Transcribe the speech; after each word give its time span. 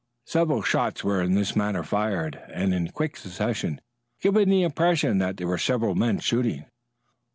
Several 0.25 0.63
shots 0.63 1.03
were 1.03 1.21
in 1.21 1.35
this 1.35 1.55
manner 1.55 1.83
fired, 1.83 2.41
and 2.51 2.73
in 2.73 2.87
quick 2.87 3.15
succession, 3.17 3.79
giving 4.19 4.49
the 4.49 4.63
impression 4.63 5.19
that 5.19 5.37
there 5.37 5.45
were 5.45 5.59
several 5.59 5.93
men 5.93 6.17
shooting. 6.17 6.65